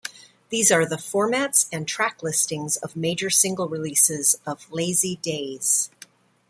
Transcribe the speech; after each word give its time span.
These 0.49 0.71
are 0.71 0.83
the 0.83 0.95
formats 0.95 1.67
and 1.71 1.87
track 1.87 2.23
listings 2.23 2.75
of 2.77 2.95
major 2.95 3.29
single 3.29 3.69
releases 3.69 4.35
of 4.47 4.65
"Lazy 4.71 5.17
Days". 5.17 5.91